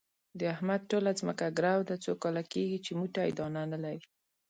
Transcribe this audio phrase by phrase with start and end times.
[0.39, 4.05] د احمد ټوله ځمکه ګرو ده، څو کاله کېږي چې موټی دانه نه لري.